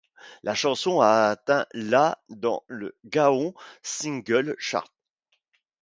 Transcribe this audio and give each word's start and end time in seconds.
La 0.41 0.55
chanson 0.55 0.99
a 1.01 1.29
atteint 1.29 1.67
la 1.73 2.17
dans 2.29 2.63
le 2.67 2.97
Gaon 3.05 3.53
Singles 3.83 4.55
Chart. 4.57 4.91